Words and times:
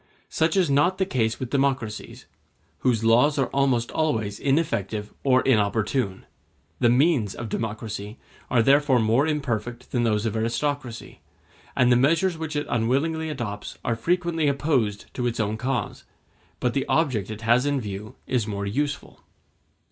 Such 0.29 0.57
is 0.57 0.67
not 0.71 0.97
the 0.97 1.05
case 1.05 1.39
with 1.39 1.51
democracies, 1.51 2.25
whose 2.79 3.03
laws 3.03 3.37
are 3.37 3.51
almost 3.53 3.91
always 3.91 4.39
ineffective 4.39 5.13
or 5.23 5.41
inopportune. 5.43 6.25
The 6.79 6.89
means 6.89 7.35
of 7.35 7.49
democracy 7.49 8.17
are 8.49 8.63
therefore 8.63 8.97
more 8.97 9.27
imperfect 9.27 9.91
than 9.91 10.01
those 10.01 10.25
of 10.25 10.35
aristocracy, 10.35 11.19
and 11.75 11.91
the 11.91 11.95
measures 11.97 12.35
which 12.35 12.55
it 12.55 12.65
unwittingly 12.67 13.29
adopts 13.29 13.77
are 13.85 13.95
frequently 13.95 14.47
opposed 14.47 15.05
to 15.13 15.27
its 15.27 15.39
own 15.39 15.55
cause; 15.55 16.03
but 16.59 16.73
the 16.73 16.87
object 16.87 17.29
it 17.29 17.41
has 17.41 17.67
in 17.67 17.79
view 17.79 18.15
is 18.25 18.47
more 18.47 18.65
useful. 18.65 19.21